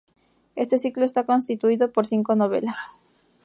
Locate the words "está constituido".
1.05-1.91